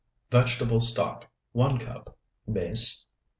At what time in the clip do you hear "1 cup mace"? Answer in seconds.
1.51-3.05